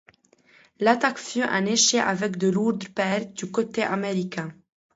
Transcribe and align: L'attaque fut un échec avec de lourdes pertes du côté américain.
L'attaque 0.79 1.19
fut 1.19 1.43
un 1.43 1.67
échec 1.67 2.01
avec 2.03 2.37
de 2.37 2.47
lourdes 2.47 2.87
pertes 2.87 3.33
du 3.35 3.51
côté 3.51 3.83
américain. 3.83 4.51